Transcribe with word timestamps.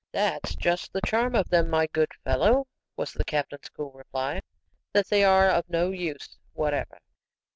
"That's 0.11 0.55
just 0.55 0.93
the 0.93 1.01
charm 1.05 1.35
of 1.35 1.49
them, 1.49 1.69
my 1.69 1.85
good 1.85 2.09
fellow," 2.23 2.65
was 2.97 3.13
the 3.13 3.23
captain's 3.23 3.69
cool 3.69 3.91
reply, 3.91 4.41
"that 4.93 5.07
they 5.09 5.23
are 5.23 5.47
of 5.49 5.69
no 5.69 5.91
use 5.91 6.39
whatever." 6.53 6.97